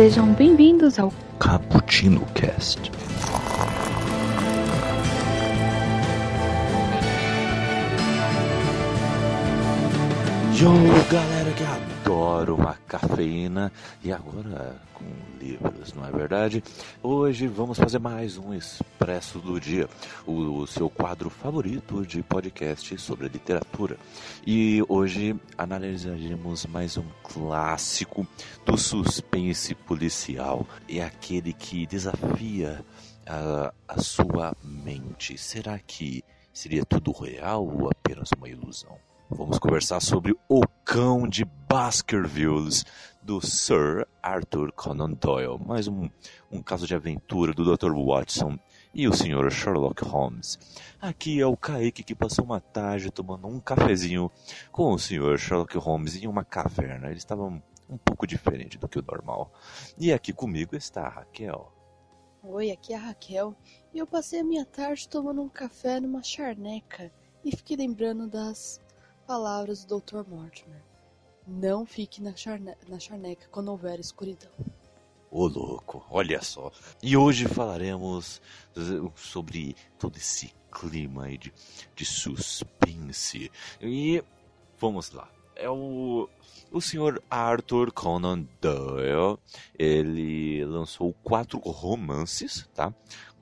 [0.00, 2.90] Sejam bem-vindos ao Cappuccino Cast.
[10.54, 10.70] Yo,
[11.12, 11.62] galera que
[12.00, 13.70] adora uma cafeína
[14.02, 15.04] e agora com
[15.38, 16.64] livros, não é verdade?
[17.02, 19.86] Hoje vamos fazer mais um Expresso do Dia,
[20.26, 23.98] o, o seu quadro favorito de podcast sobre literatura.
[24.46, 28.26] E hoje analisaremos mais um clássico
[28.64, 32.82] do suspense policial, é aquele que desafia
[33.26, 35.36] a, a sua mente.
[35.36, 39.09] Será que seria tudo real ou apenas uma ilusão?
[39.32, 42.84] Vamos conversar sobre O Cão de Baskervilles,
[43.22, 45.56] do Sir Arthur Conan Doyle.
[45.64, 46.10] Mais um,
[46.50, 47.92] um caso de aventura do Dr.
[47.92, 48.58] Watson
[48.92, 49.48] e o Sr.
[49.52, 50.58] Sherlock Holmes.
[51.00, 54.32] Aqui é o Kaique que passou uma tarde tomando um cafezinho
[54.72, 55.38] com o Sr.
[55.38, 57.06] Sherlock Holmes em uma caverna.
[57.06, 59.52] Eles estavam um pouco diferente do que o normal.
[59.96, 61.72] E aqui comigo está a Raquel.
[62.42, 63.54] Oi, aqui é a Raquel
[63.94, 67.12] e eu passei a minha tarde tomando um café numa charneca
[67.44, 68.80] e fiquei lembrando das
[69.30, 70.28] palavras do Dr.
[70.28, 70.82] Mortimer.
[71.46, 74.50] Não fique na, charne na charneca quando houver escuridão.
[75.30, 76.72] Ô louco, olha só.
[77.00, 78.42] E hoje falaremos
[79.14, 81.54] sobre todo esse clima aí de,
[81.94, 83.52] de suspense.
[83.80, 84.20] E
[84.80, 85.30] vamos lá.
[85.54, 86.28] É o,
[86.72, 89.38] o senhor Arthur Conan Doyle.
[89.78, 92.92] Ele lançou quatro romances, tá?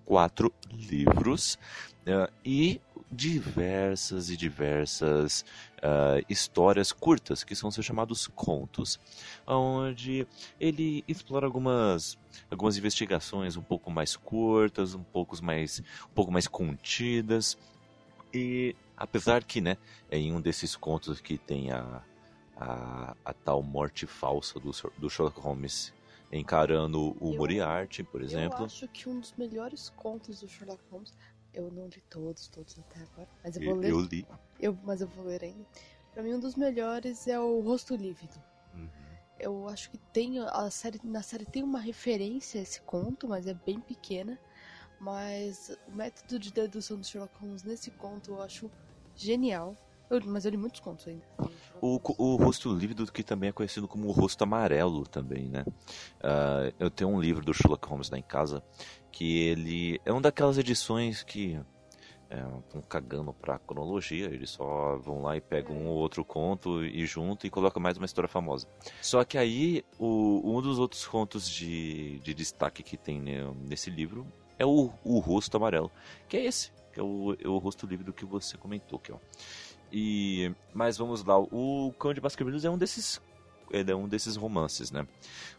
[0.05, 1.59] Quatro livros.
[2.07, 2.79] Uh, e
[3.11, 5.45] diversas e diversas
[5.79, 9.01] uh, histórias curtas, que são seus chamados contos,
[9.47, 10.27] onde
[10.61, 12.19] ele explora algumas,
[12.51, 17.57] algumas investigações um pouco mais curtas, um pouco mais, um pouco mais contidas,
[18.33, 19.77] e apesar que, né,
[20.11, 22.03] em um desses contos que tem a,
[22.57, 25.93] a, a tal morte falsa do, do Sherlock Holmes
[26.31, 28.59] encarando o eu, Moriarty, por exemplo.
[28.59, 31.17] Eu acho que um dos melhores contos do Sherlock Holmes
[31.53, 33.29] eu não li todos, todos até agora.
[33.43, 33.91] Mas eu vou ler.
[33.91, 34.27] Eu li.
[34.61, 35.67] Eu, mas eu vou ler ainda.
[36.13, 38.43] Pra mim, um dos melhores é o Rosto Lívido.
[38.75, 38.89] Uhum.
[39.39, 40.39] Eu acho que tem.
[40.41, 44.39] A série, na série tem uma referência a esse conto, mas é bem pequena.
[45.01, 48.71] Mas o método de dedução do Sherlock Holmes nesse conto eu acho
[49.15, 49.77] genial.
[50.11, 51.25] Eu, mas eu li muitos contos ainda.
[51.81, 55.65] O, o rosto lívido, que também é conhecido como o rosto amarelo também, né?
[55.69, 58.63] Uh, eu tenho um livro do Sherlock Holmes lá em casa,
[59.11, 61.61] que ele é uma daquelas edições que
[62.31, 66.85] estão é, cagando pra cronologia, eles só vão lá e pegam um ou outro conto
[66.85, 68.67] e junto e colocam mais uma história famosa.
[69.01, 73.21] Só que aí, o, um dos outros contos de, de destaque que tem
[73.67, 74.27] nesse livro
[74.59, 75.91] é o, o rosto amarelo,
[76.29, 79.19] que é esse, que é o, é o rosto lívido que você comentou, que ó.
[79.93, 83.21] E, mas vamos lá, o Cão de Baskervilles é um desses
[83.71, 85.07] ele é um desses romances, né?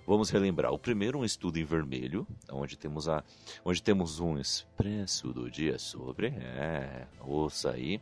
[0.06, 0.73] Vamos relembrar.
[0.73, 3.23] O primeiro, um estudo em vermelho, onde temos a,
[3.63, 8.01] onde temos um expresso do dia sobre, é, ouça aí,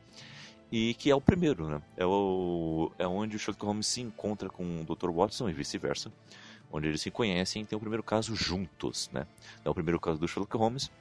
[0.71, 1.81] e que é o primeiro, né?
[1.95, 5.11] É o, é onde o Sherlock Holmes se encontra com o Dr.
[5.11, 6.11] Watson e vice-versa,
[6.71, 9.25] onde eles se conhecem e tem o primeiro caso juntos, né?
[9.63, 10.91] É o primeiro caso do Sherlock Holmes,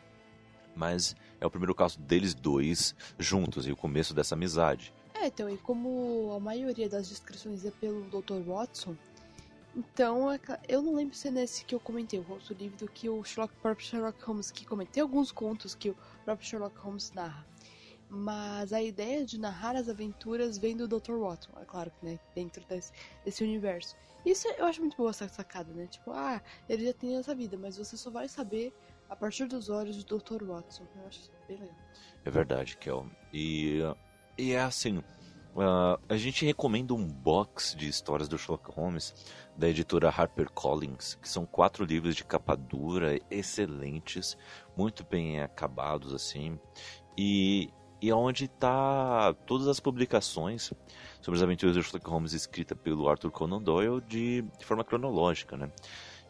[0.74, 4.92] mas é o primeiro caso deles dois juntos e o começo dessa amizade.
[5.18, 8.42] É, então, e como a maioria das descrições é pelo Dr.
[8.46, 8.94] Watson,
[9.74, 10.38] então é
[10.68, 13.54] eu não lembro se é nesse que eu comentei, o rosto lívido, que o Sherlock,
[13.56, 17.46] próprio Sherlock Holmes que comentei alguns contos que o próprio Sherlock Holmes narra.
[18.08, 21.14] Mas a ideia de narrar as aventuras vem do Dr.
[21.18, 22.92] Watson, é claro que né, dentro desse,
[23.24, 23.96] desse universo.
[24.24, 25.86] Isso eu acho muito boa essa sacada, né?
[25.86, 28.72] Tipo, ah, ele já tem essa vida, mas você só vai saber
[29.08, 30.44] a partir dos olhos do Dr.
[30.44, 30.84] Watson.
[30.96, 31.76] Eu acho bem legal.
[32.24, 33.06] É verdade, Kel.
[33.32, 33.80] E
[34.38, 39.14] e é assim, uh, a gente recomenda um box de histórias do Sherlock Holmes
[39.56, 44.36] da editora HarperCollins, que são quatro livros de capa dura, excelentes,
[44.76, 46.58] muito bem acabados assim,
[47.16, 47.70] e,
[48.00, 50.72] e onde tá todas as publicações
[51.20, 55.56] sobre as aventuras do Sherlock Holmes escrita pelo Arthur Conan Doyle de, de forma cronológica,
[55.56, 55.70] né?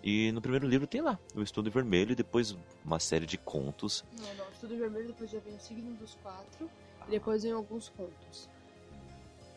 [0.03, 4.05] E no primeiro livro tem lá o Estudo Vermelho e depois uma série de contos.
[4.17, 6.71] Não, não, o Estudo Vermelho depois já vem o Signo dos Quatro
[7.07, 8.49] e depois em alguns contos.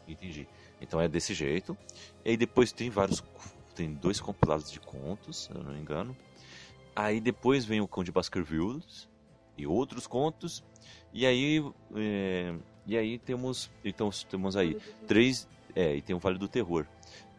[0.07, 0.48] Entendi.
[0.81, 1.78] Então é desse jeito.
[2.25, 3.24] E aí depois tem vários.
[3.75, 6.16] Tem dois compilados de contos, se eu não me engano.
[6.96, 9.07] Aí depois vem o Cão de Baskervilles
[9.57, 10.63] e outros contos.
[11.13, 11.63] E aí.
[11.96, 12.56] É,
[12.86, 13.69] e aí temos.
[13.84, 15.48] Então temos aí três.
[15.75, 16.86] É, e tem o Vale do Terror.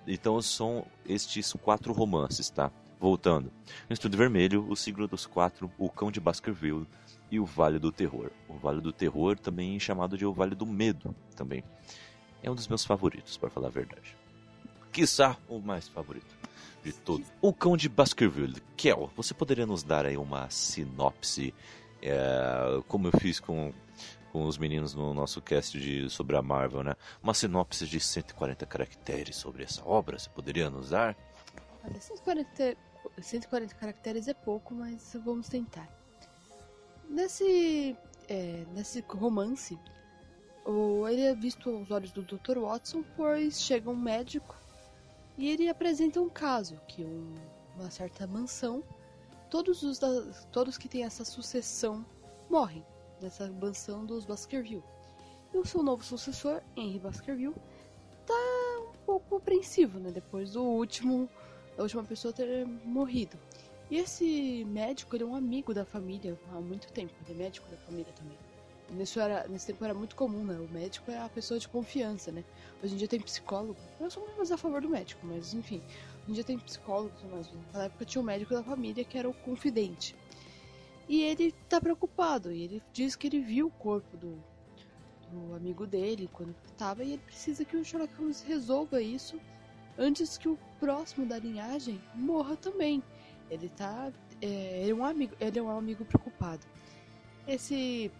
[0.06, 2.70] Então são estes quatro romances, tá?
[2.98, 3.52] Voltando.
[3.88, 6.86] O Estudo Vermelho, O Siglo dos Quatro, O Cão de Baskerville,
[7.30, 8.30] e o Vale do Terror.
[8.48, 11.62] O Vale do Terror, também chamado de o Vale do Medo, também.
[12.42, 14.16] É um dos meus favoritos, para falar a verdade.
[14.92, 16.34] Quiçá o mais favorito.
[16.82, 17.24] de todo.
[17.40, 18.60] O Cão de Baskerville.
[18.76, 21.54] Kel, você poderia nos dar aí uma sinopse,
[22.02, 23.72] é, como eu fiz com,
[24.32, 26.96] com os meninos no nosso cast de, sobre a Marvel, né?
[27.22, 31.16] Uma sinopse de 140 caracteres sobre essa obra, você poderia nos dar?
[31.84, 32.76] Olha, 140,
[33.20, 35.99] 140 caracteres é pouco, mas vamos tentar.
[37.10, 37.96] Nesse,
[38.28, 39.76] é, nesse romance,
[40.64, 42.60] o, ele é visto aos olhos do Dr.
[42.60, 44.54] Watson, pois chega um médico
[45.36, 47.34] e ele apresenta um caso que um,
[47.74, 48.84] uma certa mansão,
[49.50, 50.08] todos os da,
[50.52, 52.06] todos que têm essa sucessão
[52.48, 52.86] morrem
[53.20, 54.84] nessa mansão dos Baskerville.
[55.52, 57.56] E o seu novo sucessor, Henry Baskerville,
[58.24, 58.34] tá
[58.88, 61.28] um pouco apreensivo, né, depois do último
[61.76, 63.36] da última pessoa ter morrido.
[63.90, 67.68] E esse médico, ele é um amigo da família há muito tempo, ele é médico
[67.68, 68.38] da família também.
[68.90, 70.58] Nesse, era, nesse tempo era muito comum, né?
[70.58, 72.44] O médico é a pessoa de confiança, né?
[72.82, 73.76] Hoje em dia tem psicólogo.
[74.00, 75.80] Eu sou mais a favor do médico, mas enfim.
[76.22, 79.28] Hoje em dia tem psicólogo, mas naquela época tinha um médico da família que era
[79.28, 80.16] o confidente.
[81.08, 84.40] E ele tá preocupado, e ele diz que ele viu o corpo do,
[85.30, 89.40] do amigo dele quando estava, e ele precisa que o Sherlock Holmes resolva isso
[89.98, 93.02] antes que o próximo da linhagem morra também.
[93.50, 94.12] Ele tá.
[94.40, 96.64] É, ele, é um amigo, ele é um amigo preocupado.
[97.46, 98.10] Esse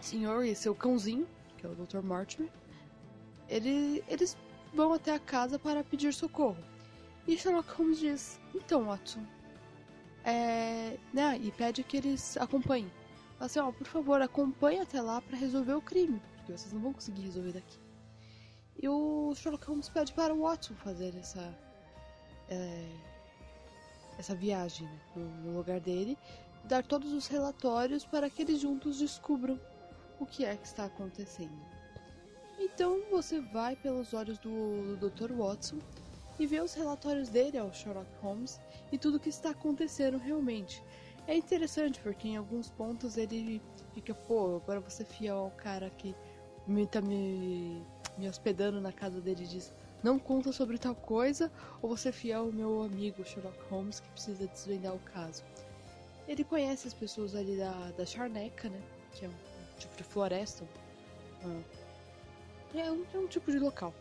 [0.00, 1.26] senhor e seu cãozinho,
[1.58, 2.00] que é o Dr.
[2.00, 2.50] Mortimer,
[3.48, 4.36] ele, eles
[4.74, 6.56] vão até a casa para pedir socorro.
[7.26, 9.24] E Sherlock Holmes diz: Então, Watson.
[10.24, 12.90] É, né, e pede que eles acompanhem.
[13.38, 16.72] Fala assim: Ó, oh, por favor, acompanhe até lá para resolver o crime, porque vocês
[16.72, 17.78] não vão conseguir resolver daqui.
[18.80, 21.56] E o Sherlock Holmes pede para o Watson fazer essa.
[22.48, 22.88] É,
[24.18, 25.00] essa viagem né,
[25.44, 26.18] no lugar dele,
[26.64, 29.58] dar todos os relatórios para que eles juntos descubram
[30.18, 31.60] o que é que está acontecendo.
[32.58, 35.32] Então você vai pelos olhos do, do Dr.
[35.32, 35.78] Watson
[36.38, 38.60] e vê os relatórios dele ao Sherlock Holmes
[38.90, 40.82] e tudo o que está acontecendo realmente.
[41.26, 43.60] É interessante porque em alguns pontos ele
[43.92, 46.14] fica, pô, agora você fiel ao cara que
[46.66, 47.84] me, tá me,
[48.16, 49.72] me hospedando na casa dele diz
[50.06, 51.50] não conta sobre tal coisa,
[51.82, 55.42] ou você fiel ao meu amigo Sherlock Holmes que precisa desvendar o caso.
[56.28, 58.80] Ele conhece as pessoas ali da, da Charneca, né?
[59.12, 59.34] Que é um
[59.76, 60.64] tipo de floresta.
[61.44, 61.60] Ah.
[62.76, 63.92] É, um, é um tipo de local.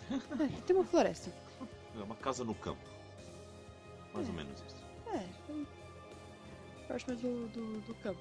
[0.10, 1.32] é, tem uma floresta.
[1.98, 2.84] É uma casa no campo.
[4.12, 4.30] Mais é.
[4.30, 4.76] ou menos isso.
[5.14, 5.26] É,
[6.86, 8.20] parte mais do, do, do, campo.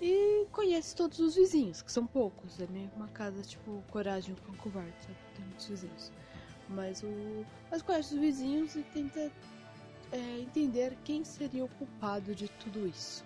[0.00, 2.58] E conhece todos os vizinhos, que são poucos.
[2.58, 5.16] É meio uma casa tipo coragem com covarde, sabe?
[5.36, 6.10] Tem muitos vizinhos.
[6.68, 7.44] Mas o.
[7.70, 9.30] Mas conhece os vizinhos e tenta
[10.12, 13.24] é, entender quem seria o culpado de tudo isso.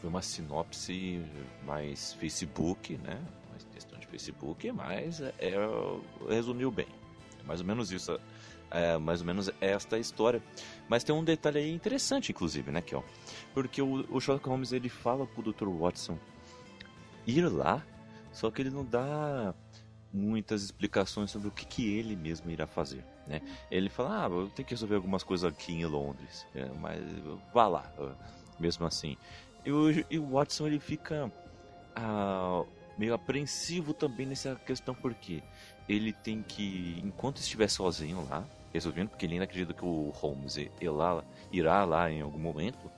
[0.00, 1.24] Foi uma sinopse
[1.64, 3.20] mais Facebook, né?
[3.50, 5.56] Mais questão de Facebook, mas é, é,
[6.28, 6.86] resumiu bem.
[7.40, 8.18] É mais ou menos isso.
[8.70, 10.42] É mais ou menos esta história.
[10.88, 13.04] Mas tem um detalhe aí interessante, inclusive, né, Kel?
[13.54, 15.68] Porque o, o Sherlock Holmes ele fala pro Dr.
[15.68, 16.18] Watson
[17.26, 17.84] ir lá,
[18.32, 19.54] só que ele não dá
[20.12, 23.04] muitas explicações sobre o que, que ele mesmo irá fazer.
[23.26, 23.42] Né?
[23.70, 27.00] Ele fala, ah, eu tenho que resolver algumas coisas aqui em Londres, é, mas
[27.52, 27.92] vá lá,
[28.58, 29.16] mesmo assim.
[29.64, 31.30] E o, e o Watson ele fica
[31.94, 32.64] ah,
[32.96, 35.42] meio apreensivo também nessa questão, porque
[35.88, 40.56] ele tem que, enquanto estiver sozinho lá, resolvendo, porque ele ainda acredita que o Holmes
[40.56, 42.90] irá, irá lá em algum momento,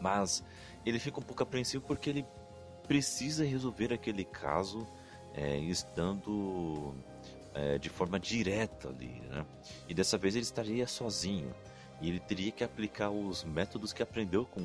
[0.00, 0.44] mas
[0.84, 2.26] ele fica um pouco apreensivo porque ele
[2.86, 4.86] precisa resolver aquele caso
[5.34, 6.94] é, estando
[7.54, 9.44] é, de forma direta ali, né?
[9.88, 11.54] E dessa vez ele estaria sozinho.
[12.00, 14.62] E ele teria que aplicar os métodos que aprendeu com,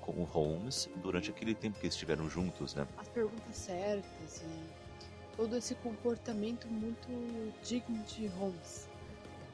[0.00, 2.86] com o Holmes durante aquele tempo que estiveram juntos, né?
[2.96, 7.08] As perguntas certas e todo esse comportamento muito
[7.62, 8.88] digno de Holmes.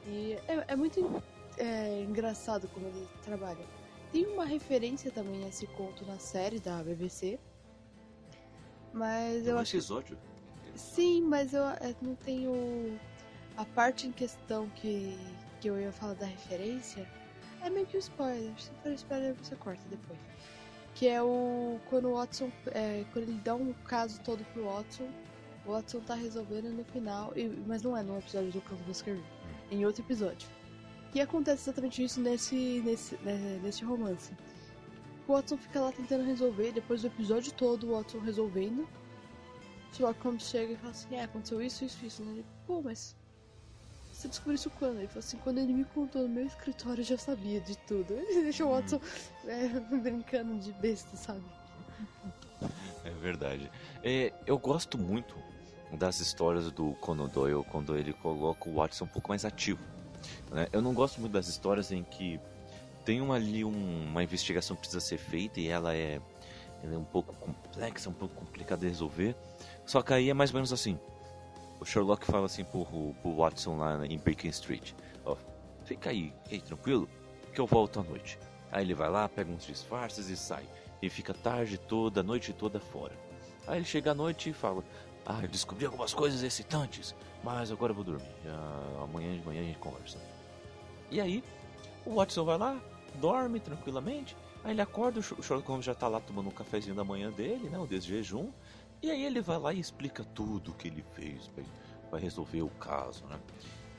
[0.05, 1.23] E é, é muito
[1.57, 3.65] é, engraçado como ele trabalha.
[4.11, 7.39] Tem uma referência também a esse conto na série da BBC.
[8.93, 9.75] Mas eu um acho.
[9.75, 10.17] episódio?
[10.75, 12.99] Sim, mas eu, eu não tenho.
[13.55, 15.17] A parte em questão que,
[15.61, 17.07] que eu ia falar da referência
[17.61, 18.51] é meio que um spoiler.
[18.59, 20.19] Se for spoiler, você corta depois.
[20.95, 21.79] Que é o.
[21.89, 22.51] Quando o Watson.
[22.67, 25.07] É, quando ele dá um caso todo pro Watson,
[25.65, 27.31] o Watson tá resolvendo no final.
[27.35, 29.25] E, mas não é no episódio do Campo Baskerville.
[29.71, 30.49] É em outro episódio.
[31.13, 34.31] E acontece exatamente isso nesse, nesse, né, nesse romance.
[35.27, 38.87] O Watson fica lá tentando resolver, depois do episódio todo, o Watson resolvendo.
[39.93, 42.21] Sherlock Holmes chega e fala assim: É, aconteceu isso, isso, isso.
[42.23, 43.15] Ele, pô, mas
[44.13, 44.99] você descobriu isso quando?
[44.99, 48.13] Ele falou assim, quando ele me contou no meu escritório eu já sabia de tudo.
[48.29, 49.01] Ele deixou o Watson
[49.45, 51.43] é, brincando de besta, sabe?
[53.03, 53.69] É verdade.
[54.03, 55.35] É, eu gosto muito
[55.91, 59.83] das histórias do Conan Doyle quando ele coloca o Watson um pouco mais ativo.
[60.51, 60.67] Né?
[60.71, 62.39] Eu não gosto muito das histórias em que
[63.03, 66.21] tem uma, ali um, uma investigação que precisa ser feita e ela é,
[66.83, 69.35] ela é um pouco complexa, um pouco complicada de resolver.
[69.85, 70.97] Só que aí é mais ou menos assim.
[71.79, 72.85] O Sherlock fala assim pro,
[73.21, 74.93] pro Watson lá em Baker Street.
[75.25, 75.35] Ó,
[75.83, 77.09] fica aí, aí, tranquilo,
[77.53, 78.39] que eu volto à noite.
[78.71, 80.65] Aí ele vai lá, pega uns disfarces e sai.
[81.01, 83.13] E fica tarde toda, noite toda fora.
[83.67, 84.83] Aí ele chega à noite e fala:
[85.25, 87.13] Ah, eu descobri algumas coisas excitantes,
[87.43, 88.33] mas agora eu vou dormir.
[88.47, 90.17] Ah, amanhã de manhã a gente conversa.
[91.11, 91.43] E aí,
[92.05, 92.81] o Watson vai lá,
[93.15, 94.35] dorme tranquilamente.
[94.63, 97.69] Aí ele acorda, o Sherlock Holmes já tá lá tomando um cafezinho da manhã dele,
[97.69, 97.77] né?
[97.77, 98.49] O desjejum.
[99.03, 101.51] E aí ele vai lá e explica tudo o que ele fez
[102.09, 103.37] para resolver o caso, né?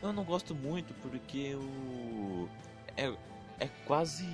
[0.00, 2.49] Eu não gosto muito porque o
[2.96, 3.14] é,
[3.61, 4.25] é quase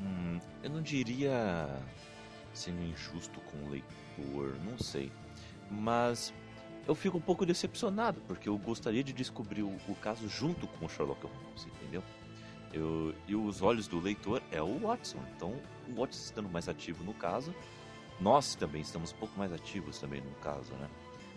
[0.00, 1.68] hum, eu não diria
[2.54, 5.10] sendo injusto com o leitor, não sei,
[5.68, 6.32] mas
[6.86, 10.86] eu fico um pouco decepcionado porque eu gostaria de descobrir o, o caso junto com
[10.86, 12.04] o Sherlock Holmes, entendeu?
[12.72, 15.18] Eu, e os olhos do leitor é o Watson.
[15.34, 17.52] Então, o Watson estando mais ativo no caso,
[18.20, 20.88] nós também estamos um pouco mais ativos também no caso, né?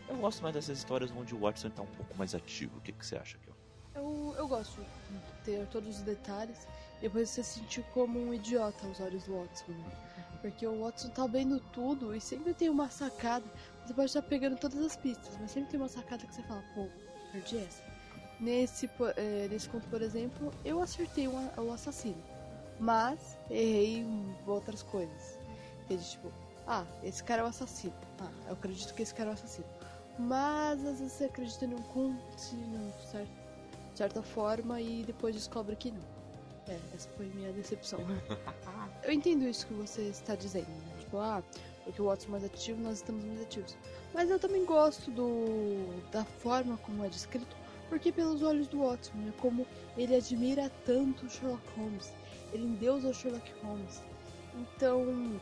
[0.10, 2.78] Eu gosto mais dessas histórias onde o Watson está um pouco mais ativo.
[2.78, 3.54] O que, que você acha, Kel?
[3.96, 6.68] Eu, eu gosto de ter todos os detalhes
[7.00, 9.72] e depois você se sentir como um idiota aos olhos do Watson.
[9.72, 9.92] Né?
[10.42, 13.46] Porque o Watson tá vendo tudo e sempre tem uma sacada.
[13.86, 16.64] Você pode estar pegando todas as pistas, mas sempre tem uma sacada que você fala,
[16.76, 16.88] pô,
[17.32, 17.82] perdi essa.
[18.40, 22.22] Nesse, é, nesse conto, por exemplo, eu acertei o, o assassino,
[22.78, 25.40] mas errei em outras coisas.
[25.84, 26.10] Entende?
[26.12, 26.32] Tipo,
[26.68, 27.94] ah, esse cara é o assassino.
[28.20, 29.68] Ah, eu acredito que esse cara é o assassino.
[30.18, 33.32] Mas às vezes você acredita num conto, de certo,
[33.96, 36.14] certa forma, e depois descobre que não.
[36.68, 38.00] É, essa foi minha decepção.
[39.04, 40.68] eu entendo isso que você está dizendo.
[40.68, 40.96] Né?
[41.00, 41.44] Tipo, ah,
[41.84, 43.78] porque o Watson é mais ativo, nós estamos mais ativos.
[44.14, 49.14] Mas eu também gosto do da forma como é descrito porque pelos olhos do Watson,
[49.28, 52.12] é como ele admira tanto Sherlock Holmes,
[52.52, 54.02] ele endeusa o Sherlock Holmes.
[54.56, 55.40] Então,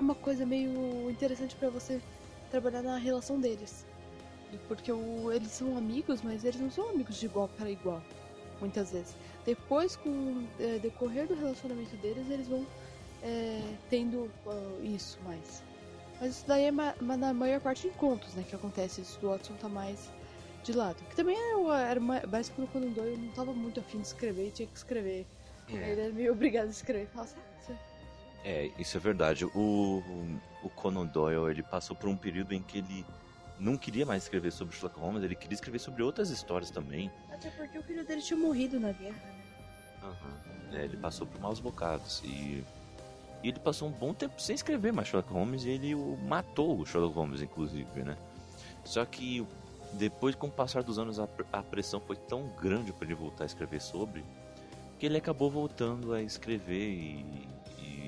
[0.00, 2.00] é uma coisa meio interessante para você
[2.50, 3.84] trabalhar na relação deles.
[4.66, 8.02] Porque o, eles são amigos, mas eles não são amigos de igual para igual,
[8.60, 9.14] muitas vezes.
[9.44, 12.66] Depois, com o é, decorrer do relacionamento deles, eles vão
[13.22, 15.62] é, tendo uh, isso mais.
[16.20, 19.02] Mas isso daí é ma, na maior parte em contos, né, que acontece.
[19.02, 20.10] Isso do Watson tá mais
[20.64, 20.96] de lado.
[21.10, 21.36] Que também
[21.88, 25.26] era mais quando o Conan Doyle não estava muito afim de escrever tinha que escrever.
[25.68, 25.74] É.
[25.74, 27.08] Ele era meio obrigado a escrever.
[27.14, 27.36] Nossa,
[28.44, 29.44] é, isso é verdade.
[29.44, 30.02] O,
[30.62, 33.04] o Conan Doyle ele passou por um período em que ele
[33.58, 37.10] não queria mais escrever sobre Sherlock Holmes, ele queria escrever sobre outras histórias também.
[37.30, 39.44] Até porque o filho dele tinha morrido na guerra, né?
[40.02, 40.78] Uhum.
[40.78, 42.64] É, ele passou por maus bocados e,
[43.42, 46.78] e ele passou um bom tempo sem escrever mais Sherlock Holmes e ele o matou
[46.78, 48.16] o Sherlock Holmes, inclusive, né?
[48.84, 49.46] Só que
[49.92, 53.44] depois, com o passar dos anos, a, a pressão foi tão grande para ele voltar
[53.44, 54.24] a escrever sobre
[54.98, 57.48] que ele acabou voltando a escrever e, e,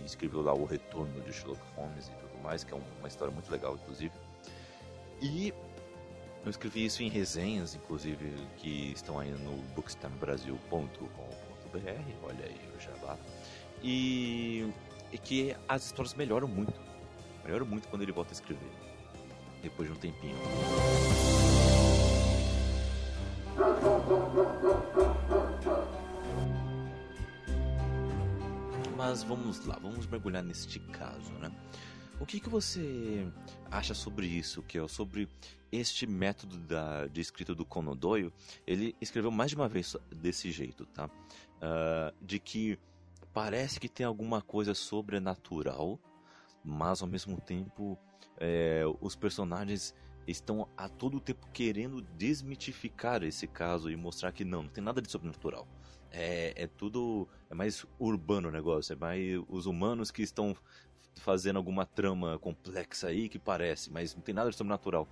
[0.04, 3.50] escreveu lá o Retorno de Sherlock Holmes e tudo mais, que é uma história muito
[3.50, 4.12] legal, inclusive.
[5.21, 5.54] E
[6.44, 11.78] eu escrevi isso em resenhas, inclusive, que estão aí no bookstimebrasil.com.br,
[12.25, 13.16] olha aí o jabá.
[13.82, 14.73] E,
[15.12, 16.73] e que as histórias melhoram muito,
[17.44, 18.71] melhoram muito quando ele volta a escrever,
[19.62, 20.37] depois de um tempinho.
[29.04, 31.50] Mas vamos lá, vamos mergulhar neste caso, né?
[32.21, 33.26] O que, que você
[33.68, 35.28] acha sobre isso, é sobre
[35.73, 38.32] este método da, de escrita do Conan Doyle?
[38.64, 41.06] Ele escreveu mais de uma vez desse jeito, tá?
[41.06, 42.78] Uh, de que
[43.32, 45.99] parece que tem alguma coisa sobrenatural,
[46.64, 47.99] mas ao mesmo tempo
[48.38, 49.97] é, os personagens
[50.28, 55.02] estão a todo tempo querendo desmitificar esse caso e mostrar que não, não tem nada
[55.02, 55.66] de sobrenatural.
[56.12, 57.28] É, é tudo.
[57.50, 60.57] É mais urbano o negócio, é mais os humanos que estão
[61.16, 65.09] fazendo alguma trama complexa aí que parece, mas não tem nada de sobrenatural.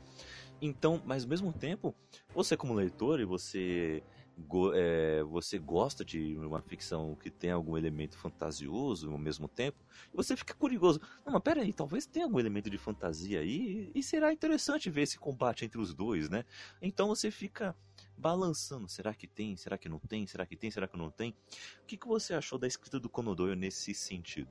[0.60, 1.94] Então, mas ao mesmo tempo,
[2.34, 4.02] você como leitor e você
[4.36, 9.78] go, é, você gosta de uma ficção que tem algum elemento fantasioso ao mesmo tempo,
[10.12, 11.00] e você fica curioso.
[11.24, 15.18] Não, mas peraí, talvez tenha algum elemento de fantasia aí, e será interessante ver esse
[15.18, 16.44] combate entre os dois, né?
[16.80, 17.74] Então você fica
[18.20, 18.88] balançando.
[18.88, 19.56] Será que tem?
[19.56, 20.26] Será que não tem?
[20.26, 20.70] Será que tem?
[20.70, 21.34] Será que não tem?
[21.82, 24.50] O que, que você achou da escrita do Conan Doyle nesse sentido?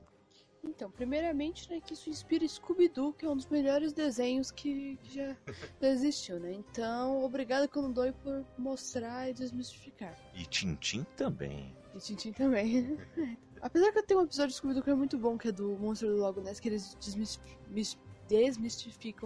[0.62, 5.14] Então, primeiramente, né, que isso inspira Scooby-Doo, que é um dos melhores desenhos que, que
[5.14, 5.36] já,
[5.80, 6.52] existiu, né?
[6.52, 10.14] Então, obrigado Conan Doyle por mostrar e desmistificar.
[10.34, 11.74] E Tintin também.
[11.94, 12.98] E Tintin também.
[13.62, 15.78] Apesar que eu tenho um episódio de Scooby-Doo que é muito bom, que é do
[15.78, 18.09] Monstro do Lago Ness, que eles desmistificam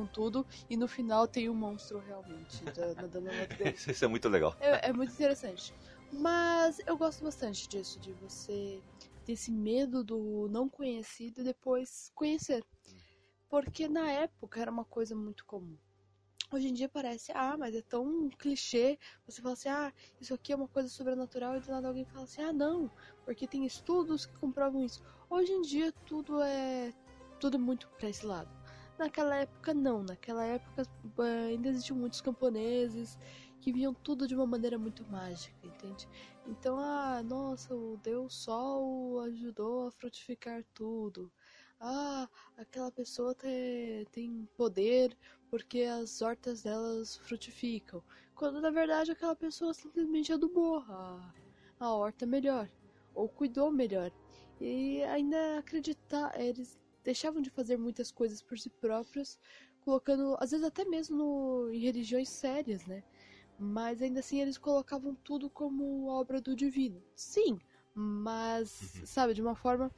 [0.06, 3.28] tudo e no final tem um monstro realmente nadando
[3.88, 4.56] Isso é muito legal.
[4.60, 5.74] É, é muito interessante.
[6.12, 8.82] Mas eu gosto bastante disso, de você
[9.24, 12.64] ter esse medo do não conhecido e depois conhecer.
[13.48, 15.76] Porque na época era uma coisa muito comum.
[16.52, 18.98] Hoje em dia parece, ah, mas é tão clichê.
[19.26, 22.24] Você fala assim, ah, isso aqui é uma coisa sobrenatural, e do nada alguém fala
[22.24, 22.90] assim, ah, não,
[23.24, 25.02] porque tem estudos que comprovam isso.
[25.28, 26.92] Hoje em dia tudo é
[27.40, 28.50] tudo muito para esse lado.
[28.98, 30.82] Naquela época não, naquela época
[31.18, 33.18] eh, ainda existiam muitos camponeses
[33.60, 36.08] que viam tudo de uma maneira muito mágica, entende?
[36.46, 41.32] Então, ah, nossa, o Deus Sol ajudou a frutificar tudo.
[41.80, 45.16] Ah, aquela pessoa tem, tem poder
[45.50, 48.02] porque as hortas delas frutificam.
[48.34, 51.34] Quando na verdade aquela pessoa simplesmente adubou a,
[51.80, 52.70] a horta melhor,
[53.14, 54.12] ou cuidou melhor.
[54.60, 59.38] E ainda acreditar, eles deixavam de fazer muitas coisas por si próprios,
[59.82, 63.04] colocando, às vezes até mesmo no, em religiões sérias, né?
[63.58, 67.00] Mas ainda assim eles colocavam tudo como obra do divino.
[67.14, 67.58] Sim,
[67.94, 69.06] mas, uhum.
[69.06, 69.92] sabe, de uma forma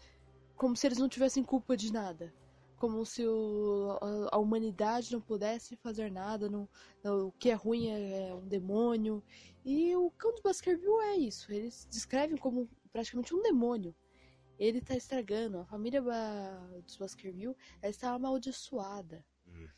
[0.56, 2.34] como se eles não tivessem culpa de nada.
[2.76, 6.68] Como se o, a, a, humanidade não pudesse fazer nada, não,
[7.02, 9.22] não, o que é ruim é, é, um demônio.
[9.64, 11.50] E o cão de Baskerville é isso.
[11.50, 13.94] Eles descrevem como praticamente um demônio
[14.58, 15.58] ele tá estragando.
[15.58, 16.02] A família
[16.84, 19.24] dos Baskerville ela está amaldiçoada.
[19.46, 19.68] Uhum.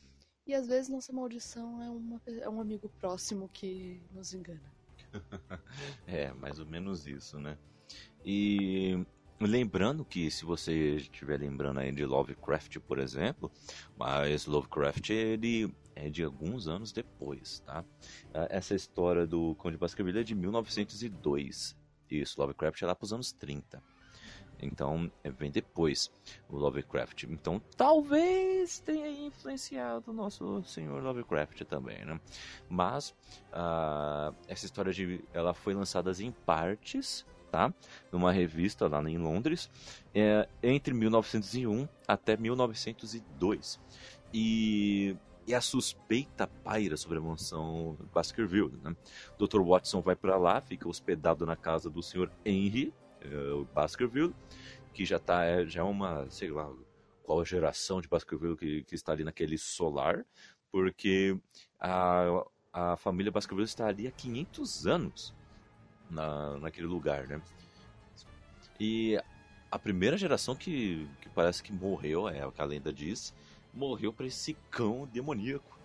[0.47, 4.73] E às vezes nossa maldição é, uma, é um amigo próximo que nos engana.
[6.07, 7.59] é, mais ou menos isso, né?
[8.25, 9.05] E
[9.41, 13.51] lembrando que se você estiver lembrando aí de Lovecraft, por exemplo,
[13.97, 17.85] mas Lovecraft ele é de alguns anos depois, tá?
[18.35, 21.77] Ah, essa história do Conde Baskerville é de 1902.
[22.11, 23.83] Isso, Lovecraft é lá para os anos 30.
[24.61, 26.11] Então, é, vem depois
[26.49, 27.25] o Lovecraft.
[27.25, 32.21] Então, talvez tenha influenciado o nosso senhor Lovecraft também, né?
[32.69, 33.15] Mas,
[33.53, 37.73] uh, essa história de, ela foi lançada em partes, tá?
[38.11, 39.71] Numa revista lá em Londres,
[40.15, 43.81] é, entre 1901 até 1902.
[44.33, 45.17] E
[45.49, 48.79] e a suspeita paira sobre a mansão Baskerville.
[48.85, 48.95] Né?
[49.39, 49.63] Dr.
[49.63, 52.31] Watson vai para lá, fica hospedado na casa do Sr.
[52.45, 52.93] Henry,
[53.25, 54.35] o Baskerville,
[54.93, 56.71] que já tá, é, já é uma, sei lá,
[57.23, 60.25] qual geração de Baskerville que, que está ali naquele solar,
[60.71, 61.39] porque
[61.79, 65.35] a, a família Baskerville está ali há 500 anos
[66.11, 67.41] na, naquele lugar, né?
[68.81, 69.21] E
[69.71, 73.35] a primeira geração que, que parece que morreu, é o que a lenda diz,
[73.75, 75.79] morreu para esse cão demoníaco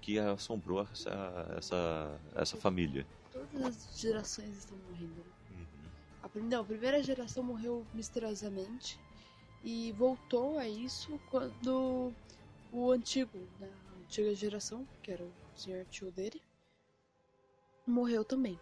[0.00, 3.06] que assombrou essa, essa, essa família.
[3.30, 5.37] Todas as gerações estão morrendo.
[6.22, 8.98] A, não, a primeira geração morreu misteriosamente
[9.64, 12.12] e voltou a isso quando
[12.72, 16.40] o antigo, né, a antiga geração, que era o senhor tio dele,
[17.86, 18.58] morreu também.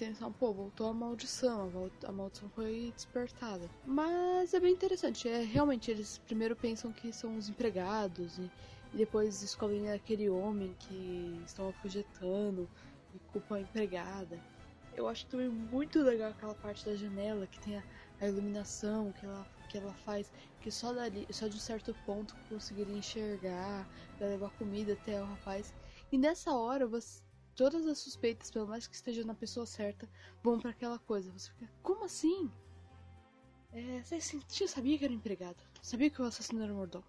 [0.00, 3.70] Então, pô, voltou a maldição, a maldição foi despertada.
[3.84, 8.50] Mas é bem interessante, é realmente eles primeiro pensam que são os empregados e,
[8.94, 12.66] e depois descobrem aquele homem que estão afugentando
[13.14, 14.40] e culpam a empregada.
[14.96, 17.84] Eu acho também muito legal aquela parte da janela que tem a,
[18.20, 22.36] a iluminação que ela, que ela faz, que só dali, só de um certo ponto
[22.48, 25.72] conseguiria enxergar, levar comida até o rapaz.
[26.10, 27.22] E nessa hora você
[27.60, 30.08] todas as suspeitas, pelo mais que esteja na pessoa certa,
[30.42, 31.30] vão para aquela coisa.
[31.30, 32.50] Você fica, como assim?
[33.72, 35.62] É, você sabia que era empregado?
[35.82, 37.04] Sabia que o assassino era o mordomo?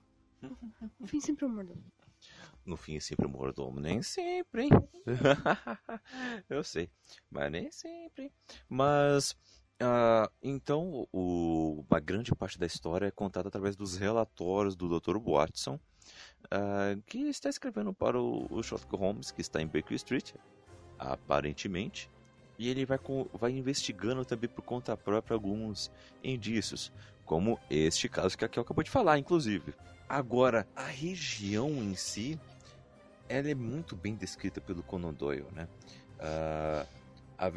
[0.99, 1.81] No fim, sempre o mordomo.
[2.65, 3.79] No fim, sempre o mordomo.
[3.79, 4.69] Nem sempre?
[6.49, 6.89] Eu sei.
[7.29, 8.31] Mas nem sempre.
[8.69, 9.35] Mas.
[9.81, 15.17] Uh, então, o, uma grande parte da história é contada através dos relatórios do Dr.
[15.17, 15.79] Watson,
[16.45, 20.33] uh, que está escrevendo para o, o Sherlock Holmes, que está em Baker Street,
[20.99, 22.11] aparentemente.
[22.59, 22.99] E ele vai,
[23.33, 25.91] vai investigando também por conta própria alguns
[26.23, 26.93] indícios,
[27.25, 29.73] como este caso que aqui eu acabou de falar, inclusive.
[30.11, 32.37] Agora, a região em si,
[33.29, 35.69] ela é muito bem descrita pelo Conan Doyle, né?
[36.19, 36.87] Uh,
[37.37, 37.47] a,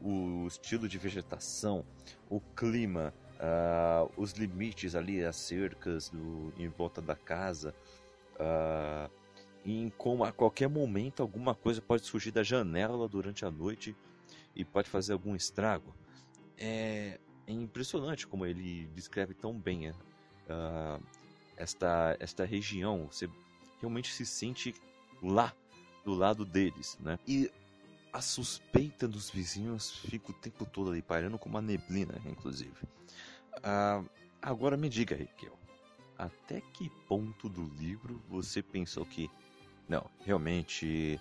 [0.00, 1.84] o, estilo de vegetação,
[2.30, 7.74] o clima, uh, os limites ali, as cercas no, em volta da casa,
[8.36, 9.10] uh,
[9.62, 13.94] em como a qualquer momento alguma coisa pode surgir da janela durante a noite
[14.56, 15.94] e pode fazer algum estrago.
[16.56, 19.94] É, é impressionante como ele descreve tão bem uh,
[21.56, 23.06] esta, esta região.
[23.10, 23.28] Você
[23.80, 24.74] realmente se sente
[25.22, 25.52] lá,
[26.04, 27.18] do lado deles, né?
[27.26, 27.50] E
[28.12, 32.76] a suspeita dos vizinhos fica o tempo todo ali pairando como uma neblina, inclusive.
[33.58, 34.08] Uh,
[34.40, 35.58] agora me diga, Raquel,
[36.16, 39.30] até que ponto do livro você pensou que
[39.88, 41.20] não, realmente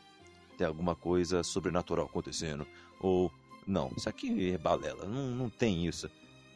[0.57, 2.67] tem alguma coisa sobrenatural acontecendo?
[2.99, 3.31] Ou
[3.65, 6.09] não, isso aqui é balela, não, não tem isso.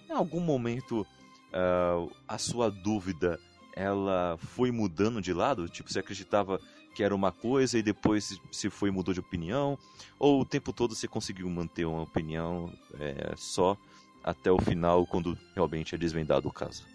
[0.07, 3.39] Em algum momento uh, a sua dúvida
[3.77, 5.69] ela foi mudando de lado?
[5.69, 6.59] Tipo, você acreditava
[6.95, 9.77] que era uma coisa e depois se foi mudou de opinião?
[10.17, 13.77] Ou o tempo todo você conseguiu manter uma opinião é, só
[14.23, 16.85] até o final, quando realmente é desvendado o caso?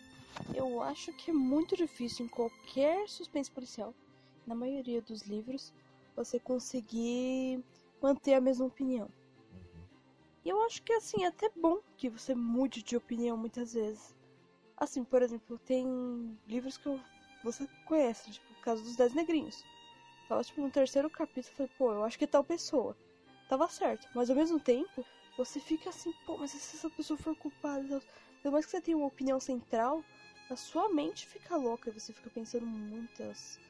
[0.55, 3.95] Eu acho que é muito difícil em qualquer suspense policial,
[4.45, 5.73] na maioria dos livros,
[6.17, 7.63] você conseguir
[8.03, 9.09] manter a mesma opinião.
[9.53, 9.83] Uhum.
[10.45, 14.15] E eu acho que assim, é até bom que você mude de opinião muitas vezes.
[14.77, 15.87] Assim, por exemplo, tem
[16.47, 17.01] livros que eu,
[17.43, 19.67] você conhece, tipo, o caso dos Dez Negrinhos.
[20.29, 22.97] Tava, tipo, no terceiro capítulo, eu falei, pô, eu acho que é tal pessoa.
[23.49, 25.07] Tava certo, mas ao mesmo tempo,
[25.37, 28.03] você fica assim, pô, mas se essa pessoa for culpada,
[28.43, 30.05] pelo mais que você tenha uma opinião central,
[30.49, 33.61] a sua mente fica louca e você fica pensando muitas,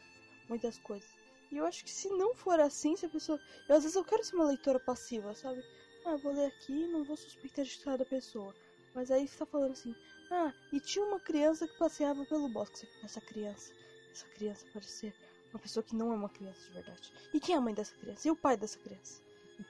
[0.49, 1.17] muitas coisas.
[1.51, 3.41] E eu acho que se não for assim, se a pessoa.
[3.69, 5.65] Eu, às vezes eu quero ser uma leitora passiva, sabe?
[6.05, 8.55] Ah, eu vou ler aqui não vou suspeitar de cada pessoa.
[8.95, 9.95] Mas aí você tá falando assim,
[10.35, 12.89] ah, e tinha uma criança que passeava pelo bosque.
[13.05, 13.71] Essa criança,
[14.11, 15.15] essa criança pode ser
[15.53, 17.13] uma pessoa que não é uma criança de verdade.
[17.35, 18.27] E quem é a mãe dessa criança?
[18.27, 19.21] E o pai dessa criança?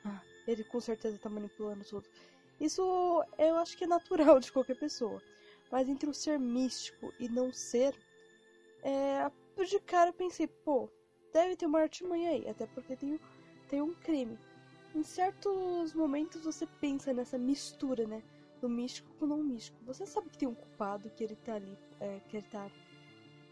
[0.04, 2.08] Ah, ele com certeza tá manipulando tudo.
[2.60, 2.80] Isso
[3.36, 5.20] eu acho que é natural de qualquer pessoa.
[5.68, 7.92] Mas entre o ser místico e não ser,
[8.84, 9.28] é,
[9.64, 10.88] de cara eu pensei, pô,
[11.32, 13.18] deve ter uma artimanha aí, até porque tem,
[13.68, 14.38] tem um crime.
[14.94, 18.22] Em certos momentos você pensa nessa mistura, né?
[18.62, 19.76] Do místico com não místico.
[19.84, 22.70] Você sabe que tem um culpado, que ele tá ali, é, que ele tá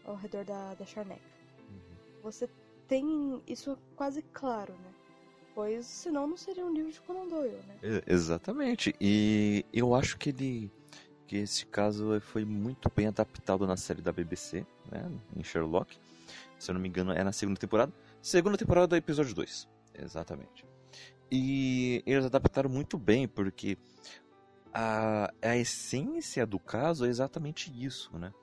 [0.05, 1.21] ao redor da, da charneca.
[1.69, 2.21] Uhum.
[2.23, 2.49] Você
[2.87, 4.93] tem isso quase claro, né?
[5.53, 8.01] Pois senão não seria um livro de Conan Doyle, né?
[8.07, 8.95] Exatamente.
[9.01, 10.71] E eu acho que ele
[11.27, 15.97] que esse caso foi muito bem adaptado na série da BBC, né, em Sherlock.
[16.59, 17.93] Se eu não me engano, é na segunda temporada.
[18.21, 20.65] Segunda temporada do episódio 2, exatamente.
[21.31, 23.77] E eles adaptaram muito bem, porque
[24.73, 28.33] a, a essência do caso é exatamente isso, né?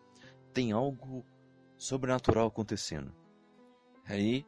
[0.52, 1.24] Tem algo
[1.76, 3.12] sobrenatural acontecendo.
[4.06, 4.44] Aí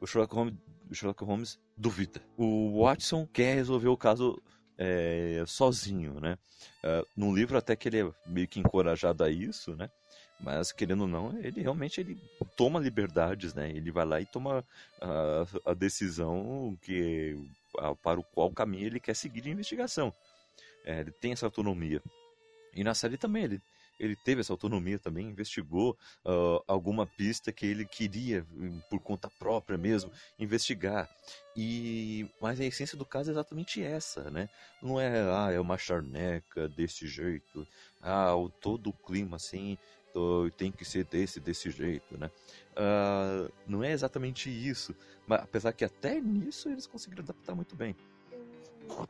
[0.00, 0.54] o Sherlock Holmes,
[0.90, 2.22] o Sherlock Holmes duvida.
[2.36, 4.40] O Watson quer resolver o caso
[4.78, 6.38] é, sozinho, né?
[6.82, 9.90] Uh, no livro até que ele é meio que encorajado a isso, né?
[10.40, 12.18] Mas querendo ou não, ele realmente ele
[12.56, 13.70] toma liberdades, né?
[13.70, 14.64] Ele vai lá e toma
[15.00, 17.36] a, a decisão que
[17.78, 20.12] a, para o qual caminho ele quer seguir de investigação.
[20.84, 22.02] É, ele tem essa autonomia.
[22.74, 23.62] E na série também ele
[24.02, 28.44] ele teve essa autonomia também, investigou uh, alguma pista que ele queria,
[28.90, 31.08] por conta própria mesmo, investigar.
[31.56, 34.48] E mas a essência do caso é exatamente essa, né?
[34.82, 37.66] Não é ah, é uma charneca desse jeito,
[38.00, 39.78] ah, o todo o clima assim
[40.58, 42.30] tem que ser desse desse jeito, né?
[42.72, 44.94] Uh, não é exatamente isso,
[45.26, 47.94] mas apesar que até nisso eles conseguiram adaptar muito bem.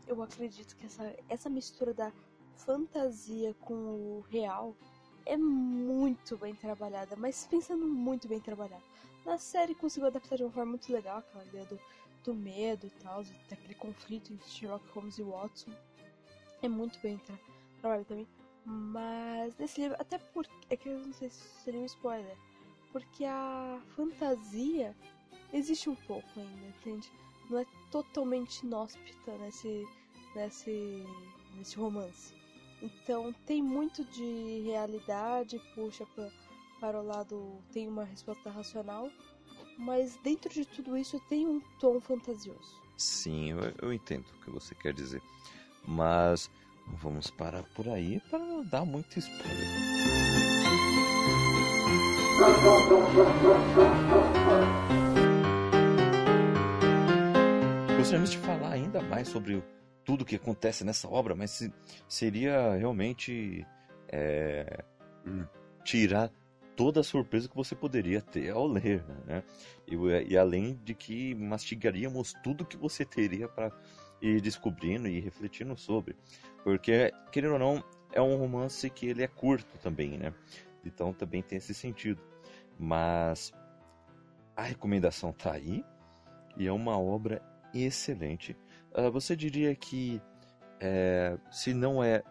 [0.07, 2.13] Eu, acredito que essa, essa mistura da
[2.57, 4.77] fantasia com o real
[5.25, 8.83] é muito bem trabalhada, mas pensando muito bem trabalhada.
[9.25, 11.79] Na série conseguiu adaptar de uma forma muito legal aquela ideia do,
[12.25, 15.71] do medo e tal, daquele conflito entre Sherlock Holmes e Watson.
[16.61, 17.39] É muito bem tra
[17.81, 18.29] trabalhado também.
[18.65, 20.53] Mas nesse livro, até porque.
[20.71, 22.37] É que eu não sei se seria um spoiler.
[22.93, 24.95] Porque a fantasia
[25.53, 27.11] existe um pouco ainda, entende?
[27.51, 29.87] Não é totalmente inóspita nesse,
[30.35, 31.07] nesse,
[31.55, 32.35] nesse romance.
[32.83, 36.29] Então tem muito de realidade, puxa pra,
[36.81, 39.09] para o lado, tem uma resposta racional,
[39.79, 42.83] mas dentro de tudo isso tem um tom fantasioso.
[42.97, 45.23] Sim, eu, eu entendo o que você quer dizer.
[45.87, 46.51] Mas
[47.01, 49.93] vamos parar por aí para não dar muito spoiler.
[58.13, 59.65] Gostaríamos de falar ainda mais sobre o
[60.05, 61.67] tudo que acontece nessa obra, mas
[62.07, 63.67] seria realmente
[64.07, 64.85] é,
[65.83, 66.31] tirar
[66.77, 69.43] toda a surpresa que você poderia ter ao ler, né?
[69.89, 69.97] E,
[70.31, 73.73] e além de que mastigaríamos tudo que você teria para
[74.21, 76.15] ir descobrindo e refletindo sobre,
[76.63, 80.35] porque querendo ou não é um romance que ele é curto também, né?
[80.85, 82.21] Então também tem esse sentido,
[82.79, 83.55] mas
[84.55, 85.83] a recomendação tá aí
[86.59, 87.41] e é uma obra
[87.75, 88.57] excelente
[88.95, 90.21] Uh, você diria que
[90.79, 92.23] é, se não é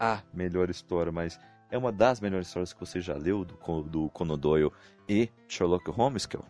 [0.00, 1.38] a melhor história, mas
[1.70, 4.72] é uma das melhores histórias que você já leu do, do Conan Doyle
[5.08, 6.44] e Sherlock Holmes, Kel?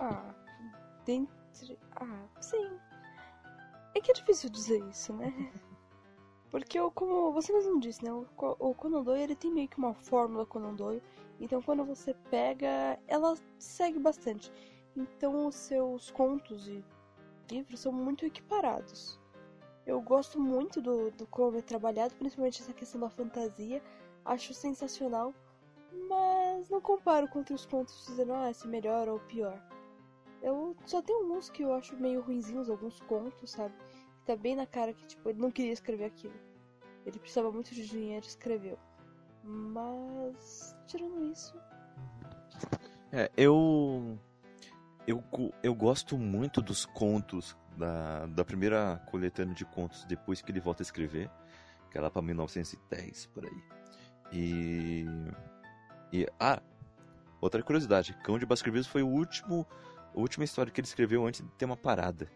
[0.00, 0.34] Ah,
[1.04, 1.78] dentre...
[1.94, 2.72] Ah, sim.
[3.94, 5.32] É que é difícil dizer isso, né?
[6.50, 8.12] Porque, como você mesmo disse, né?
[8.12, 8.26] O,
[8.58, 11.02] o Conan Doyle ele tem meio que uma fórmula Conan Doyle.
[11.38, 14.50] Então, quando você pega, ela segue bastante.
[14.96, 16.82] Então, os seus contos e
[17.50, 19.18] livros são muito equiparados.
[19.86, 23.80] Eu gosto muito do, do como é trabalhado, principalmente essa questão da fantasia.
[24.24, 25.32] Acho sensacional,
[26.08, 29.60] mas não comparo com outros contos dizendo, ah, esse é melhor ou pior.
[30.42, 33.74] Eu só tenho alguns que eu acho meio ruinzinhos, alguns contos, sabe?
[34.18, 36.34] Que tá bem na cara que, tipo, ele não queria escrever aquilo.
[37.04, 38.78] Ele precisava muito de dinheiro e escreveu.
[39.42, 41.56] Mas, tirando isso.
[43.12, 44.18] É, eu.
[45.06, 45.22] Eu,
[45.62, 50.82] eu gosto muito dos contos da, da primeira coletânea de contos depois que ele volta
[50.82, 51.30] a escrever,
[51.90, 53.62] que é lá pra 1910, por aí.
[54.32, 55.04] E.
[56.12, 56.26] E.
[56.40, 56.60] Ah!
[57.40, 59.66] Outra curiosidade: Cão de Baskervilles foi o último,
[60.14, 62.28] a última história que ele escreveu antes de ter uma parada.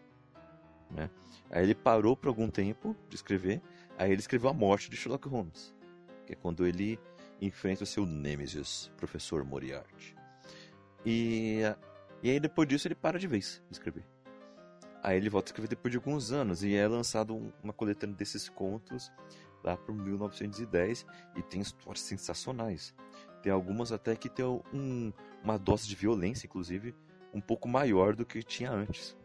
[0.89, 1.09] Né?
[1.49, 3.61] Aí ele parou por algum tempo de escrever,
[3.97, 5.73] aí ele escreveu a morte de Sherlock Holmes,
[6.25, 6.99] que é quando ele
[7.41, 10.15] enfrenta o seu Nemesis, professor Moriarty.
[11.05, 11.61] E,
[12.23, 14.05] e aí depois disso ele para de vez de escrever.
[15.03, 18.47] Aí ele volta a escrever depois de alguns anos e é lançado uma coletânea desses
[18.47, 19.11] contos
[19.63, 21.05] lá por 1910
[21.35, 22.93] e tem histórias sensacionais.
[23.41, 25.11] Tem algumas até que tem um,
[25.43, 26.95] uma dose de violência, inclusive,
[27.33, 29.17] um pouco maior do que tinha antes.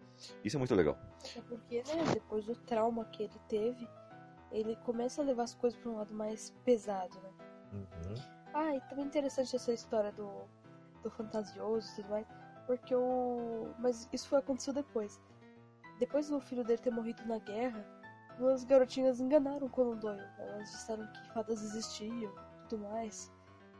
[0.43, 0.99] Isso é muito legal.
[1.37, 3.87] É porque, né, depois do trauma que ele teve,
[4.51, 7.31] ele começa a levar as coisas para um lado mais pesado, né?
[7.73, 8.15] Uhum.
[8.55, 10.31] Ah, e também interessante essa história do,
[11.03, 12.27] do fantasioso e tudo mais,
[12.67, 13.69] porque o.
[13.79, 15.21] Mas isso foi aconteceu depois.
[15.99, 17.85] Depois do filho dele ter morrido na guerra,
[18.39, 20.23] duas garotinhas enganaram Conan Doyle.
[20.39, 22.33] Elas disseram que fadas existiam
[22.69, 23.33] tudo mais.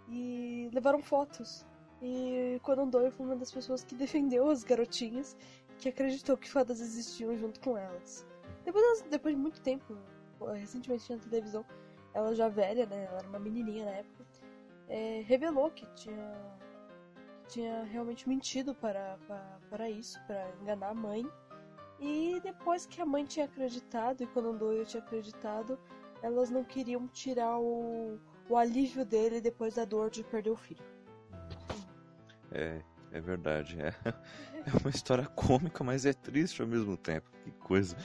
[0.09, 1.67] E levaram fotos.
[2.01, 5.37] E Conan Doyle foi uma das pessoas que defendeu as garotinhas,
[5.79, 8.27] que acreditou que fadas existiam junto com elas.
[8.65, 9.97] Depois, depois de muito tempo,
[10.55, 11.65] recentemente na televisão,
[12.13, 13.05] ela já velha, né?
[13.05, 14.25] Ela era uma menininha na época.
[14.89, 16.35] É, revelou que tinha,
[17.49, 21.27] tinha realmente mentido para, para, para isso, para enganar a mãe.
[21.99, 25.79] E depois que a mãe tinha acreditado e quando Doyle tinha acreditado,
[26.23, 30.85] elas não queriam tirar o, o alívio dele depois da dor de perder o filho.
[32.53, 32.81] É,
[33.13, 33.79] é verdade.
[33.81, 33.95] É,
[34.67, 37.31] é uma história cômica, mas é triste ao mesmo tempo.
[37.45, 37.97] Que coisa.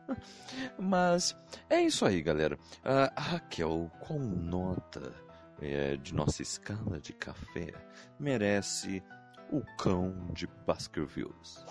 [0.78, 1.36] mas
[1.68, 2.58] é isso aí, galera.
[2.84, 5.29] Uh, Raquel, qual nota
[5.60, 7.72] é, de nossa escala de café
[8.18, 9.02] merece
[9.50, 11.64] o cão de Baskervilles?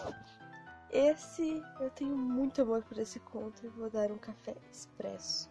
[0.92, 5.50] Esse, eu tenho muito amor por esse conto e vou dar um café expresso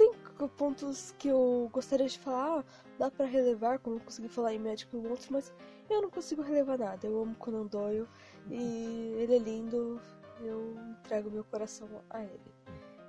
[0.00, 0.14] tem
[0.56, 2.64] pontos que eu gostaria de falar,
[2.98, 5.52] dá para relevar, como eu consegui falar em Médico e outros, mas
[5.90, 7.06] eu não consigo relevar nada.
[7.06, 8.08] Eu amo Conan Doyle
[8.48, 10.00] e ele é lindo,
[10.40, 12.40] eu entrego meu coração a ele.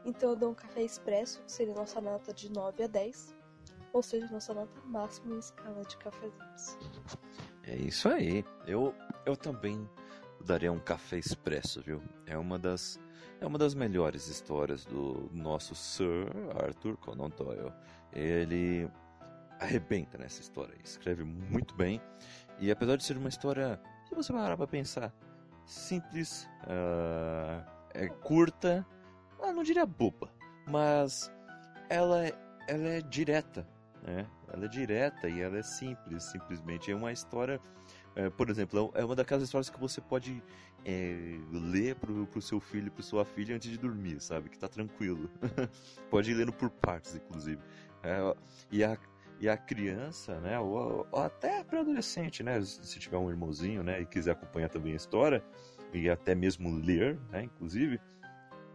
[0.04, 3.34] Então eu dou um café expresso, que seria nossa nota de 9 a 10,
[3.94, 6.78] ou seja, nossa nota máxima em escala de cafezinhos.
[7.64, 8.46] É isso aí.
[8.66, 8.94] Eu,
[9.26, 9.90] eu também
[10.46, 12.02] daria um café expresso, viu?
[12.26, 13.00] É uma das
[13.40, 16.28] é uma das melhores histórias do nosso Sir
[16.64, 17.74] Arthur Conan Doyle.
[18.14, 18.88] Ele
[19.60, 22.02] arrebenta nessa história, escreve muito bem
[22.60, 25.12] e apesar de ser uma história, se você parar para pensar,
[25.66, 28.86] simples, uh, é curta,
[29.42, 30.32] ah, não diria boba,
[30.68, 31.32] mas
[31.90, 32.34] ela, é,
[32.68, 33.68] ela é direta,
[34.04, 34.28] né?
[34.52, 37.60] Ela é direta e ela é simples, simplesmente é uma história
[38.16, 40.44] é, por exemplo, é uma daquelas histórias que você pode
[40.84, 44.50] é, ler pro, pro seu filho, pro sua filha antes de dormir, sabe?
[44.50, 45.30] Que tá tranquilo.
[46.10, 47.62] pode ir lendo por partes, inclusive.
[48.04, 48.36] É,
[48.70, 48.98] e, a,
[49.40, 50.60] e a criança, né?
[50.60, 52.62] Ou, ou até para adolescente, né?
[52.62, 54.02] Se tiver um irmãozinho, né?
[54.02, 55.44] E quiser acompanhar também a história,
[55.94, 57.44] e até mesmo ler, né?
[57.44, 58.00] Inclusive,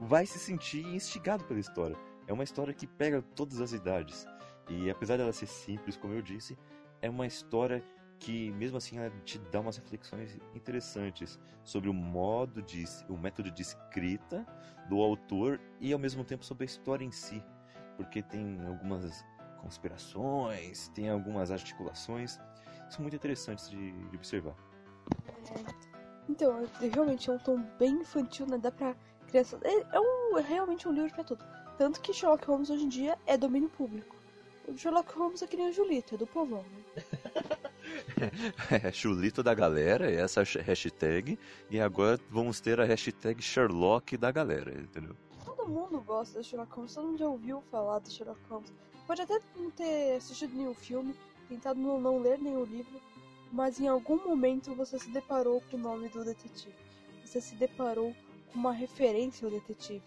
[0.00, 1.96] vai se sentir instigado pela história.
[2.26, 4.26] É uma história que pega todas as idades.
[4.68, 6.58] E apesar dela ser simples, como eu disse,
[7.00, 7.82] é uma história
[8.18, 13.50] que mesmo assim ela te dá umas reflexões interessantes sobre o modo de o método
[13.50, 14.46] de escrita
[14.88, 17.42] do autor e ao mesmo tempo sobre a história em si.
[17.96, 19.24] Porque tem algumas
[19.60, 22.38] conspirações tem algumas articulações
[22.88, 24.54] são muito interessantes de, de observar.
[25.26, 25.64] É,
[26.28, 28.58] então é, realmente é um tom bem infantil né?
[28.58, 28.94] Dá para
[29.28, 31.44] criança é, é, um, é realmente um livro para tudo.
[31.76, 34.15] Tanto que Sherlock Holmes hoje em dia é domínio público
[34.68, 37.06] o Sherlock Holmes é que nem o Julito é do povão né
[38.82, 41.38] é chulito da galera, essa hashtag.
[41.70, 45.16] E agora vamos ter a hashtag Sherlock da galera, entendeu?
[45.44, 48.72] Todo mundo gosta de Sherlock Holmes, todo mundo já ouviu falar de Sherlock Holmes.
[49.06, 51.14] Pode até não ter assistido nenhum filme,
[51.48, 53.00] tentado não, não ler nenhum livro,
[53.52, 56.74] mas em algum momento você se deparou com o nome do detetive.
[57.24, 58.14] Você se deparou
[58.52, 60.02] com uma referência ao detetive.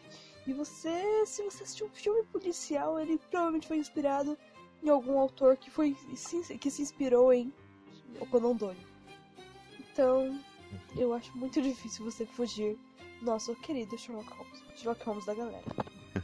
[0.45, 4.37] E você, se você assistiu um filme policial, ele provavelmente foi inspirado
[4.83, 5.95] em algum autor que foi
[6.59, 7.53] que se inspirou em
[8.19, 8.79] o Conan Doyle.
[9.79, 10.39] Então,
[10.95, 12.77] eu acho muito difícil você fugir
[13.19, 14.63] do nosso querido Sherlock Holmes.
[14.75, 15.63] Sherlock Holmes da galera.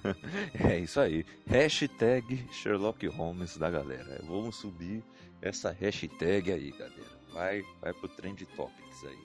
[0.70, 1.26] é isso aí.
[1.46, 4.24] Hashtag Sherlock Holmes da galera.
[4.28, 5.04] Vamos subir
[5.42, 7.16] essa hashtag aí, galera.
[7.34, 9.20] Vai, vai pro Trend Topics aí.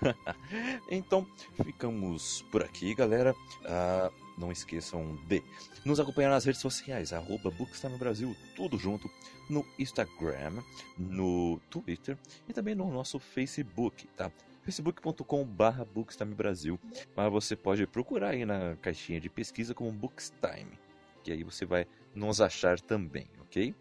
[0.90, 1.26] então,
[1.62, 3.34] ficamos por aqui, galera.
[3.64, 4.10] Ah,
[4.40, 5.42] não esqueçam de
[5.84, 9.08] nos acompanhar nas redes sociais, arroba Bookstime Brasil, tudo junto,
[9.48, 10.62] no Instagram,
[10.98, 12.16] no Twitter
[12.48, 14.32] e também no nosso Facebook, tá?
[14.62, 16.78] facebook.com.br Brasil.
[17.16, 20.78] Mas você pode procurar aí na caixinha de pesquisa como Bookstime,
[21.22, 23.74] que aí você vai nos achar também, ok?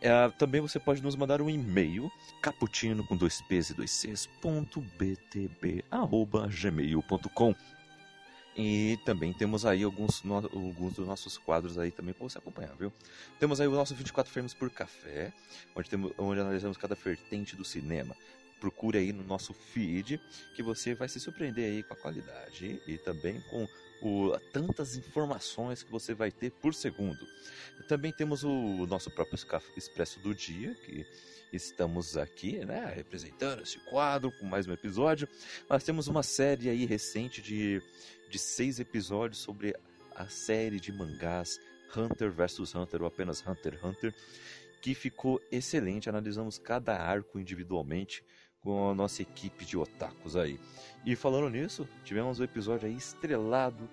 [0.00, 2.10] É, também você pode nos mandar um e-mail,
[2.42, 7.54] caputino com dois p's e dois c's, ponto btb, arroba, gmail.com.
[8.56, 12.74] E também temos aí alguns, no, alguns dos nossos quadros aí também para você acompanhar,
[12.76, 12.92] viu?
[13.40, 15.32] Temos aí o nosso 24 frames por café,
[15.74, 18.14] onde, temos, onde analisamos cada vertente do cinema.
[18.62, 20.20] Procure aí no nosso feed
[20.54, 23.66] que você vai se surpreender aí com a qualidade e também com
[24.00, 27.26] o, tantas informações que você vai ter por segundo.
[27.88, 29.36] Também temos o nosso próprio
[29.76, 31.04] Expresso do Dia, que
[31.52, 35.28] estamos aqui, né, representando esse quadro com mais um episódio.
[35.68, 37.82] Nós temos uma série aí recente de,
[38.30, 39.74] de seis episódios sobre
[40.14, 41.58] a série de mangás
[41.96, 44.14] Hunter vs Hunter ou apenas Hunter x Hunter,
[44.80, 46.08] que ficou excelente.
[46.08, 48.22] Analisamos cada arco individualmente
[48.62, 50.58] com a nossa equipe de otakus aí.
[51.04, 53.88] E falando nisso, tivemos um episódio aí estrelado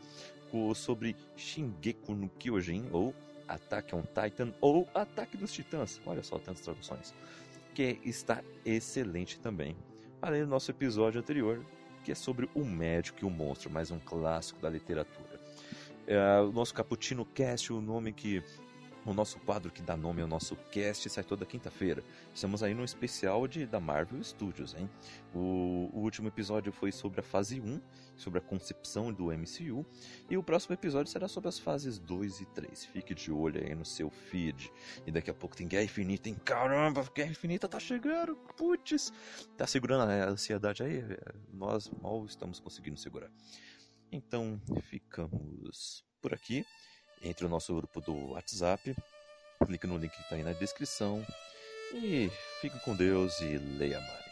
[0.76, 3.14] sobre Shingeki no Kyojin, ou
[3.48, 6.00] Ataque on Titan, ou Ataque dos Titãs.
[6.06, 7.14] Olha só tantas traduções.
[7.74, 9.76] Que está excelente também.
[10.22, 11.64] Além do nosso episódio anterior,
[12.04, 15.40] que é sobre o médico e o monstro, mais um clássico da literatura.
[16.06, 18.44] É, o nosso Cappuccino Cast, o nome que
[19.06, 22.04] o nosso quadro que dá nome ao nosso cast sai toda quinta-feira.
[22.34, 24.90] Estamos aí no especial de, da Marvel Studios, hein?
[25.34, 27.82] O, o, último episódio foi sobre a fase 1,
[28.16, 29.86] sobre a concepção do MCU,
[30.30, 32.86] e o próximo episódio será sobre as fases 2 e 3.
[32.86, 34.72] Fique de olho aí no seu feed.
[35.06, 36.36] E daqui a pouco tem Guerra Infinita, hein?
[36.44, 39.14] Caramba, Guerra Infinita tá chegando, putz!
[39.58, 41.04] Tá segurando a ansiedade aí?
[41.54, 43.32] Nós mal estamos conseguindo segurar.
[44.12, 46.66] Então, ficamos por aqui
[47.22, 48.96] entre o nosso grupo do WhatsApp.
[49.66, 51.26] Clique no link que está aí na descrição.
[51.94, 52.30] E
[52.62, 54.29] fique com Deus e leia mais.